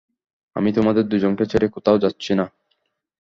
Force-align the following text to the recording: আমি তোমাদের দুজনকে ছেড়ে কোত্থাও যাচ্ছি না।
আমি 0.55 0.69
তোমাদের 0.73 1.03
দুজনকে 1.07 1.43
ছেড়ে 1.45 1.67
কোত্থাও 1.67 1.97
যাচ্ছি 1.97 2.31
না। 2.33 2.45